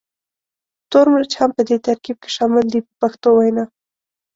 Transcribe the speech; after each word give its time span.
تور 0.91 1.05
مرچ 1.13 1.31
هم 1.39 1.49
په 1.57 1.61
دې 1.67 1.77
ترکیب 1.87 2.17
کې 2.23 2.29
شامل 2.35 2.65
دی 2.73 2.79
په 2.87 2.93
پښتو 3.01 3.27
وینا. 3.37 3.65